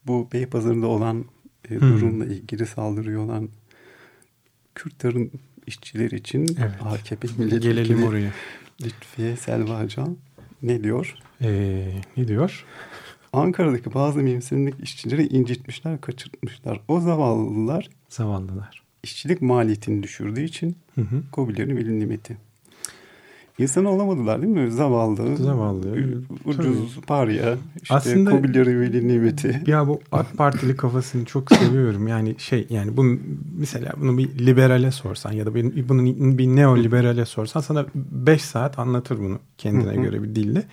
bu 0.07 0.29
Beypazarı'nda 0.33 0.87
olan 0.87 1.25
e, 1.69 1.79
durumla 1.79 2.25
ilgili 2.25 2.65
saldırıyor 2.65 3.23
olan 3.25 3.49
Kürtlerin 4.75 5.31
işçileri 5.67 6.15
için 6.15 6.41
Evet. 6.59 6.71
AKP 6.81 7.27
Gelelim 7.27 7.45
milletvekili 7.61 8.05
oraya. 8.05 8.31
Lütfiye 8.83 9.35
Selvacan 9.35 10.17
ne 10.61 10.83
diyor? 10.83 11.13
Ee, 11.41 11.91
ne 12.17 12.27
diyor? 12.27 12.65
Ankara'daki 13.33 13.93
bazı 13.93 14.19
mevsimlik 14.19 14.75
işçileri 14.83 15.27
incitmişler, 15.27 16.01
kaçırtmışlar. 16.01 16.79
O 16.87 16.99
zavallılar 16.99 17.89
Zavallılar. 18.09 18.83
işçilik 19.03 19.41
maliyetini 19.41 20.03
düşürdüğü 20.03 20.43
için 20.43 20.77
Hı 20.95 21.01
hı. 21.01 21.23
Kobilerin 21.31 21.77
veli 21.77 21.99
nimeti. 21.99 22.37
İnsan 23.63 23.85
olamadılar 23.85 24.41
değil 24.41 24.53
mi? 24.53 24.71
Zavallı, 24.71 25.37
Zavallı, 25.37 25.97
ucuz, 26.45 26.99
parya, 27.07 27.57
işte 27.81 27.95
Aslında- 27.95 28.29
Kobilerin 28.31 28.81
veli 28.81 29.07
nimeti. 29.07 29.63
Ya 29.67 29.87
bu 29.87 30.01
AK 30.11 30.37
Partili 30.37 30.75
kafasını 30.75 31.25
çok 31.25 31.51
seviyorum. 31.51 32.07
Yani 32.07 32.35
şey 32.37 32.67
yani 32.69 32.97
bunu 32.97 33.19
mesela 33.57 33.93
bunu 34.01 34.17
bir 34.17 34.45
liberale 34.45 34.91
sorsan 34.91 35.31
ya 35.31 35.45
da 35.45 35.55
bir, 35.55 35.89
bunu 35.89 36.05
bir 36.37 36.47
neoliberale 36.47 37.25
sorsan 37.25 37.59
sana 37.61 37.85
5 37.95 38.41
saat 38.41 38.79
anlatır 38.79 39.19
bunu 39.19 39.39
kendine 39.57 39.95
göre 39.95 40.23
bir 40.23 40.35
dille. 40.35 40.63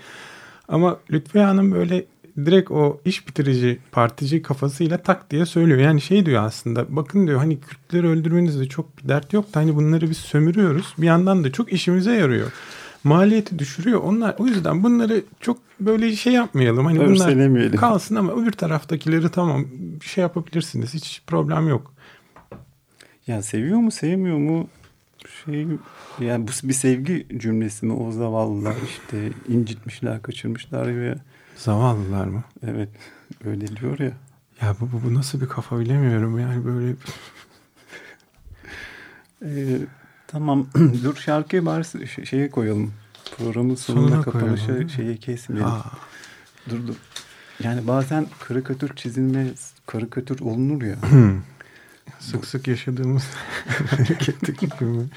Ama 0.68 0.98
Lütfiye 1.10 1.44
Hanım 1.44 1.72
böyle 1.72 2.04
direkt 2.46 2.70
o 2.70 3.00
iş 3.04 3.28
bitirici 3.28 3.78
partici 3.92 4.42
kafasıyla 4.42 4.98
tak 4.98 5.30
diye 5.30 5.46
söylüyor. 5.46 5.78
Yani 5.78 6.00
şey 6.00 6.26
diyor 6.26 6.44
aslında 6.44 6.86
bakın 6.88 7.26
diyor 7.26 7.38
hani 7.38 7.60
Kürtleri 7.60 8.06
öldürmenizde 8.08 8.64
çok 8.68 8.98
bir 8.98 9.08
dert 9.08 9.32
yok 9.32 9.54
da 9.54 9.60
hani 9.60 9.76
bunları 9.76 10.10
biz 10.10 10.16
sömürüyoruz. 10.18 10.94
Bir 10.98 11.06
yandan 11.06 11.44
da 11.44 11.52
çok 11.52 11.72
işimize 11.72 12.12
yarıyor. 12.12 12.52
Maliyeti 13.04 13.58
düşürüyor. 13.58 14.00
Onlar 14.00 14.34
o 14.38 14.46
yüzden 14.46 14.82
bunları 14.82 15.22
çok 15.40 15.58
böyle 15.80 16.16
şey 16.16 16.32
yapmayalım. 16.32 16.86
Hani 16.86 16.98
bunlar 16.98 17.76
kalsın 17.76 18.14
ama 18.14 18.32
öbür 18.32 18.52
taraftakileri 18.52 19.28
tamam 19.28 19.66
şey 20.02 20.22
yapabilirsiniz. 20.22 20.94
Hiç 20.94 21.22
problem 21.26 21.68
yok. 21.68 21.94
Ya 23.26 23.42
seviyor 23.42 23.78
mu 23.78 23.90
sevmiyor 23.90 24.38
mu? 24.38 24.68
Şey 25.44 25.66
yani 26.20 26.48
bu 26.48 26.68
bir 26.68 26.74
sevgi 26.74 27.26
cümlesi 27.36 27.86
mi 27.86 27.92
o 27.92 28.12
zavallılar 28.12 28.74
işte 28.88 29.30
incitmişler 29.48 30.22
kaçırmışlar 30.22 31.00
ve 31.00 31.14
Zavallılar 31.56 32.24
mı? 32.26 32.44
evet 32.66 32.88
öyle 33.44 33.66
diyor 33.76 33.98
ya. 33.98 34.12
Ya 34.62 34.76
bu, 34.80 34.92
bu, 34.92 35.02
bu 35.06 35.14
nasıl 35.14 35.40
bir 35.40 35.48
kafa 35.48 35.78
bilemiyorum 35.80 36.38
yani 36.38 36.64
böyle 36.64 36.94
Ee, 39.44 39.78
tamam 40.30 40.66
dur 41.04 41.16
şarkıyı 41.16 41.66
bari 41.66 42.06
şeye 42.26 42.50
koyalım. 42.50 42.92
Programın 43.38 43.74
sonuna, 43.74 44.08
Sonuna 44.08 44.22
kapanışa 44.22 44.88
şeyi 44.88 45.18
kesmeyelim. 45.18 45.72
Aa, 45.72 45.92
Dur 46.70 46.86
dur. 46.86 46.94
Yani 47.62 47.86
bazen 47.86 48.26
karikatür 48.48 48.96
çizilmez, 48.96 49.72
karikatür 49.86 50.40
olunur 50.40 50.82
ya. 50.82 50.96
sık 52.18 52.46
sık 52.46 52.68
yaşadığımız 52.68 53.24
hareketli 53.90 54.56
gibi 54.56 55.08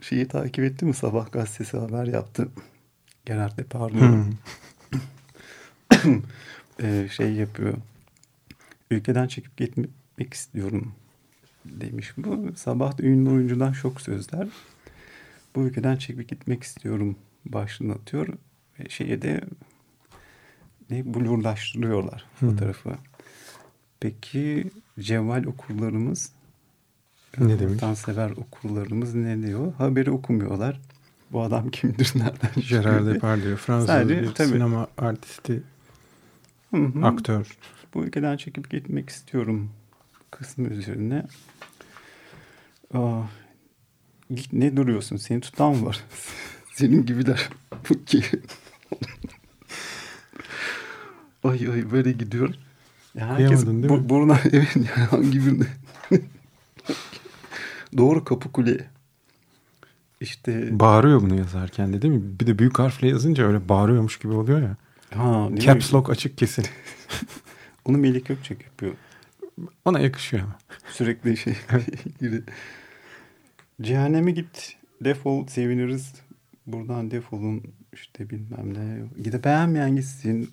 şeyi 0.00 0.28
takip 0.28 0.64
etti 0.64 0.84
mi? 0.84 0.94
Sabah 0.94 1.32
gazetesi 1.32 1.76
haber 1.76 2.06
yaptı. 2.06 2.48
Gerard 3.26 3.58
Depardieu 3.58 4.00
Hmm. 4.00 4.32
e, 6.82 7.08
şey 7.08 7.32
yapıyor. 7.32 7.74
Ülkeden 8.90 9.28
çekip 9.28 9.56
gitmek 9.56 10.34
istiyorum 10.34 10.92
demiş. 11.64 12.12
Bu 12.16 12.52
sabah 12.56 12.98
da 12.98 13.02
ünlü 13.02 13.30
oyuncudan 13.30 13.72
şok 13.72 14.00
sözler. 14.00 14.48
Bu 15.56 15.62
ülkeden 15.62 15.96
çekip 15.96 16.28
gitmek 16.28 16.62
istiyorum 16.62 17.16
başlığını 17.44 17.92
atıyor. 17.92 18.28
Ve 18.80 18.88
şeye 18.88 19.22
de 19.22 19.40
ne 20.90 21.14
blurlaştırıyorlar 21.14 22.24
Hmm. 22.38 22.50
fotoğrafı. 22.50 22.90
Peki 24.00 24.70
cevval 25.00 25.44
okurlarımız 25.44 26.32
Ne 27.38 27.58
demiş? 27.58 27.74
Vatansever 27.74 28.30
okurlarımız 28.30 29.14
ne 29.14 29.42
diyor? 29.42 29.72
Haberi 29.78 30.10
okumuyorlar. 30.10 30.80
Bu 31.32 31.42
adam 31.42 31.70
kimdir, 31.70 32.12
nereden 32.16 32.62
Gerard? 32.68 33.06
Depardieu 33.06 33.56
Fransız 33.56 33.86
Sadece, 33.86 34.22
bir 34.22 34.32
tabii. 34.34 34.48
sinema 34.48 34.86
artisti, 34.98 35.62
Hı 36.70 36.76
hı. 36.76 37.06
aktör. 37.06 37.56
Bu 37.94 38.04
ülkeden 38.04 38.36
çekip 38.36 38.70
gitmek 38.70 39.10
istiyorum 39.10 39.70
kısmı 40.38 40.68
üzerine. 40.68 41.26
Aa, 42.94 43.22
ilk 44.30 44.52
ne 44.52 44.76
duruyorsun? 44.76 45.16
Seni 45.16 45.40
tutan 45.40 45.76
mı 45.76 45.86
var? 45.86 46.04
Senin 46.74 47.06
gibiler. 47.06 47.48
Bu 47.90 48.04
ki. 48.04 48.22
ay 51.44 51.68
ay 51.72 51.90
böyle 51.92 52.12
gidiyor. 52.12 52.54
Ya 53.14 53.26
herkes 53.26 53.46
Kıyamadın 53.46 53.82
değil 53.82 53.92
bu, 53.92 53.96
mi? 53.98 54.08
buruna 54.08 54.38
evet 54.52 54.76
yani 54.76 54.86
hangi 55.10 55.46
birine? 55.46 55.66
Doğru 57.96 58.24
kapı 58.24 58.52
kule. 58.52 58.90
İşte 60.20 60.80
Bağırıyor 60.80 61.20
bunu 61.22 61.34
yazarken 61.34 61.92
de 61.92 62.02
değil 62.02 62.14
mi? 62.14 62.22
Bir 62.40 62.46
de 62.46 62.58
büyük 62.58 62.78
harfle 62.78 63.08
yazınca 63.08 63.46
öyle 63.46 63.68
bağırıyormuş 63.68 64.18
gibi 64.18 64.32
oluyor 64.32 64.62
ya. 64.62 64.76
ha? 65.14 65.48
Caps 65.60 65.94
lock 65.94 66.10
açık 66.10 66.38
kesin. 66.38 66.64
Onu 67.84 67.98
Melih 67.98 68.24
Gökçek 68.24 68.62
yapıyor. 68.64 68.92
Ona 69.84 70.00
yakışıyor 70.00 70.42
ama. 70.42 70.58
Sürekli 70.90 71.36
şey. 71.36 71.56
Cehenneme 73.82 74.30
git 74.30 74.76
defol 75.00 75.46
seviniriz. 75.46 76.14
Buradan 76.66 77.10
defolun 77.10 77.62
işte 77.92 78.30
bilmem 78.30 78.74
ne. 78.74 79.02
Gide 79.22 79.44
beğenmeyen 79.44 79.96
gitsin. 79.96 80.50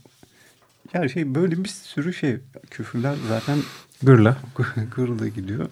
Yani 0.93 1.10
şey 1.10 1.36
böyle 1.36 1.63
bir 1.63 1.70
sürü 1.70 2.13
şey. 2.13 2.38
Küfürler 2.70 3.15
zaten 3.27 3.60
Gırla. 4.03 4.38
kırıldı 4.91 5.27
gidiyor. 5.27 5.70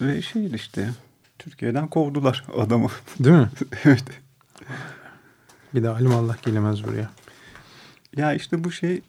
Ve 0.00 0.22
şey 0.22 0.46
işte 0.54 0.90
Türkiye'den 1.38 1.88
kovdular 1.88 2.44
adamı. 2.56 2.88
Değil 3.20 3.36
mi? 3.36 3.50
evet. 3.84 4.04
Bir 5.74 5.82
daha 5.84 6.16
Allah 6.18 6.36
gelemez 6.44 6.84
buraya. 6.84 7.10
Ya 8.16 8.34
işte 8.34 8.64
bu 8.64 8.72
şey 8.72 9.02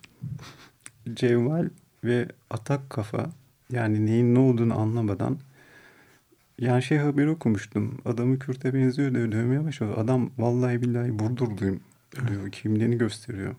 cevval 1.13 1.69
ve 2.03 2.27
atak 2.49 2.89
kafa 2.89 3.29
yani 3.71 4.05
neyin 4.05 4.35
ne 4.35 4.39
olduğunu 4.39 4.79
anlamadan 4.79 5.37
yani 6.59 6.83
şey 6.83 6.97
haberi 6.97 7.29
okumuştum. 7.29 8.01
Adamı 8.05 8.39
Kürt'e 8.39 8.73
benziyor 8.73 9.13
diyor 9.13 9.31
dövmeye 9.31 9.63
başlıyor. 9.63 9.97
Adam 9.97 10.29
vallahi 10.37 10.81
billahi 10.81 11.19
Burdurluyum 11.19 11.79
diyor. 12.27 12.51
Kimliğini 12.51 12.97
gösteriyor. 12.97 13.55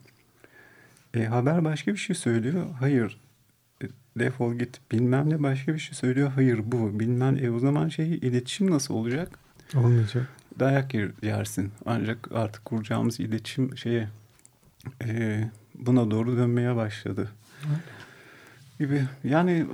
E, 1.15 1.25
haber 1.25 1.65
başka 1.65 1.93
bir 1.93 1.97
şey 1.97 2.17
söylüyor. 2.17 2.67
Hayır. 2.81 3.21
E, 3.83 3.87
defol 4.19 4.55
git. 4.55 4.81
Bilmem 4.93 5.31
ne 5.31 5.43
başka 5.43 5.75
bir 5.75 5.79
şey 5.79 5.95
söylüyor. 5.95 6.33
Hayır 6.35 6.61
bu. 6.65 7.01
Bilmem 7.01 7.45
e 7.45 7.51
o 7.51 7.59
zaman 7.59 7.89
şey 7.89 8.15
iletişim 8.15 8.71
nasıl 8.71 8.95
olacak? 8.95 9.39
Olmayacak. 9.75 10.29
dayak 10.61 10.95
yer- 10.95 11.11
yersin. 11.23 11.73
Ancak 11.87 12.33
artık 12.33 12.65
kuracağımız 12.65 13.21
iletişim 13.21 13.77
şeye 13.79 14.09
e, 15.05 15.45
buna 15.75 16.11
doğru 16.11 16.37
dönmeye 16.37 16.77
başladı. 16.77 17.31
Gibi. 18.81 19.03
Yani 19.25 19.67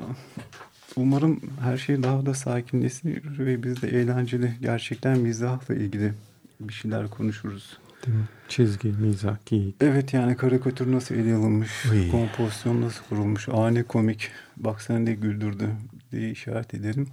umarım 0.97 1.41
her 1.61 1.77
şey 1.77 2.03
daha 2.03 2.27
da 2.27 2.35
sakinleşir 2.35 3.39
ve 3.39 3.63
biz 3.63 3.83
de 3.83 3.89
eğlenceli 3.89 4.53
gerçekten 4.61 5.19
mizahla 5.19 5.75
ilgili 5.75 6.13
bir 6.61 6.73
şeyler 6.73 7.09
konuşuruz. 7.09 7.79
Değil 8.07 8.17
mi? 8.19 8.25
Çizgi, 8.49 8.89
mizah, 8.89 9.37
geyik. 9.47 9.75
Evet 9.81 10.15
yani 10.15 10.37
karikatür 10.37 10.93
nasıl 10.93 11.15
ele 11.15 11.35
alınmış, 11.35 11.87
Uy. 11.93 12.11
kompozisyon 12.11 12.83
nasıl 12.83 13.05
kurulmuş, 13.09 13.49
ani 13.49 13.85
komik, 13.85 14.31
bak 14.57 14.83
sen 14.83 15.07
de 15.07 15.15
güldürdü 15.15 15.69
diye 16.13 16.31
işaret 16.31 16.75
edelim. 16.75 17.09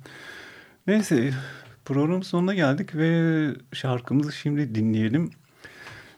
Neyse 0.88 1.34
program 1.86 2.24
sonuna 2.24 2.54
geldik 2.54 2.96
ve 2.96 3.50
şarkımızı 3.74 4.32
şimdi 4.32 4.76
dinleyelim. 4.76 5.32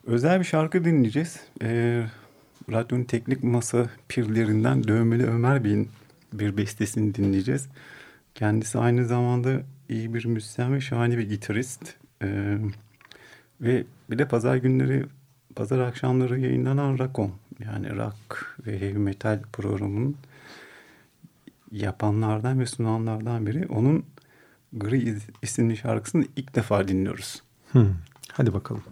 Özel 0.06 0.40
bir 0.40 0.46
şarkı 0.46 0.86
dinleyeceğiz. 0.86 1.40
Ee, 1.62 2.06
radyonun 2.72 3.04
teknik 3.04 3.44
masa 3.44 3.90
pirlerinden 4.08 4.84
Dövmeli 4.88 5.26
Ömer 5.26 5.64
Bey'in 5.64 5.90
bir 6.34 6.58
bestesini 6.58 7.16
dinleyeceğiz. 7.16 7.68
Kendisi 8.36 8.80
aynı 8.80 9.06
zamanda 9.06 9.62
iyi 9.90 10.14
bir 10.14 10.26
müzisyen 10.26 10.74
ve 10.74 10.82
şahane 10.82 11.18
bir 11.18 11.30
gitarist. 11.30 11.94
Ee, 12.24 12.58
ve 13.62 13.84
bir 14.10 14.18
de 14.18 14.28
pazar 14.28 14.56
günleri, 14.56 15.06
pazar 15.56 15.80
akşamları 15.80 16.40
yayınlanan 16.40 17.00
Rakon 17.00 17.32
yani 17.66 17.96
rock 17.96 18.58
ve 18.68 18.82
heavy 18.82 18.98
metal 18.98 19.40
programının 19.54 20.16
yapanlardan 21.72 22.60
ve 22.60 22.66
sunanlardan 22.66 23.48
biri. 23.48 23.68
Onun 23.68 24.06
Gri 24.74 25.18
isimli 25.42 25.78
şarkısını 25.78 26.26
ilk 26.36 26.56
defa 26.56 26.88
dinliyoruz. 26.88 27.44
Hmm. 27.72 27.94
Hadi 28.32 28.54
bakalım. 28.54 28.84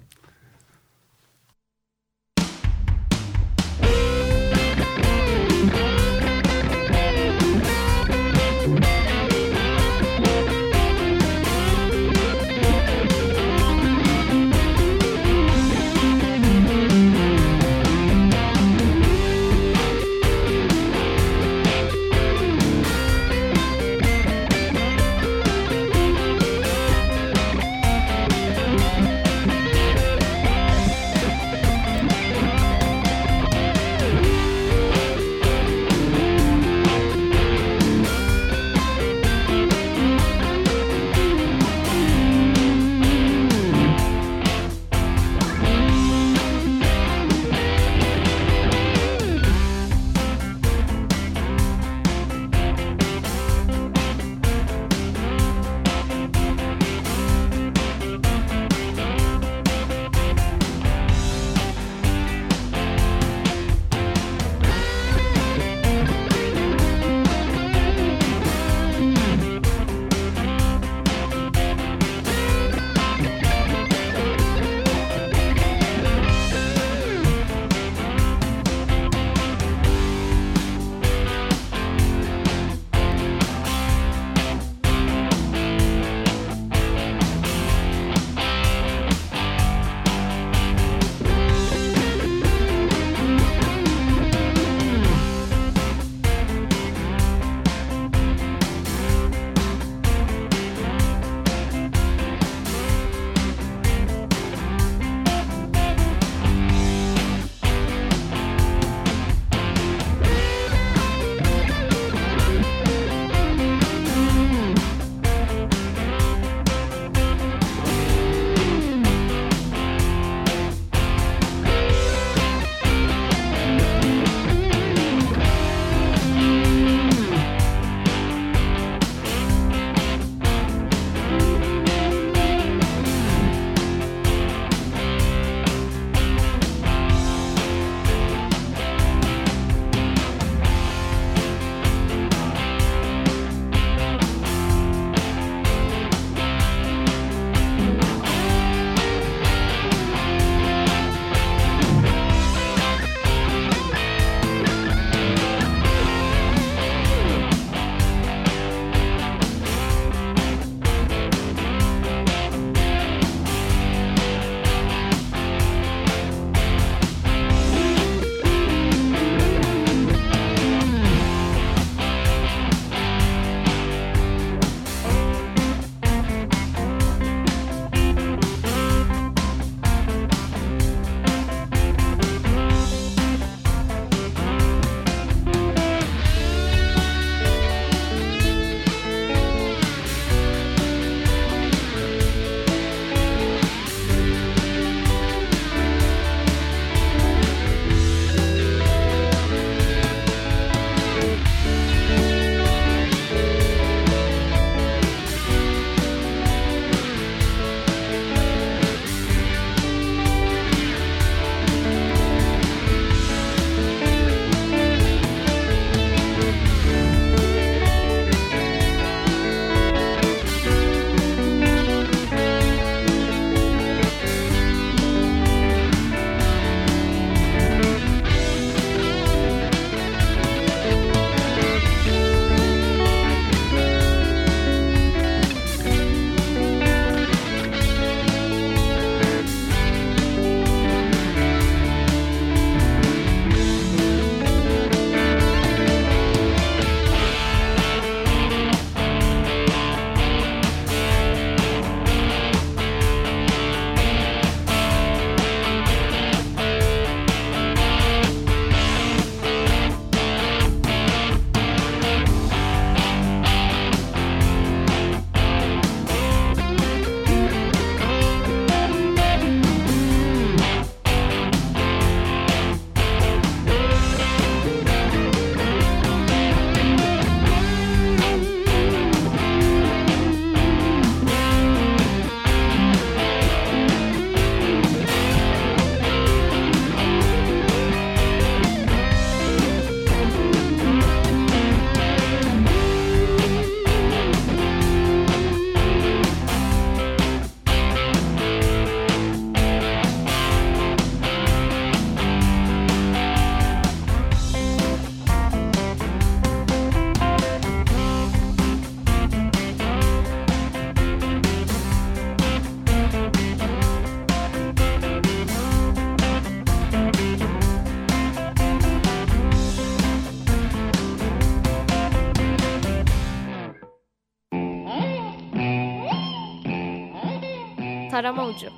Tarama 328.14 328.46
Ucu 328.48 328.70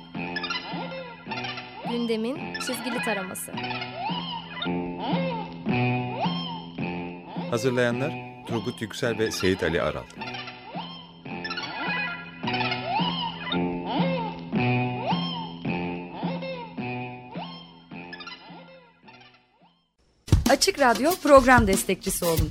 Gündemin 1.90 2.54
çizgili 2.54 2.98
taraması 3.04 3.52
Hazırlayanlar 7.50 8.12
Turgut 8.46 8.82
Yüksel 8.82 9.18
ve 9.18 9.30
Seyit 9.30 9.62
Ali 9.62 9.82
Aral. 9.82 10.04
Açık 20.50 20.80
Radyo 20.80 21.10
program 21.22 21.66
destekçisi 21.66 22.24
olun. 22.24 22.50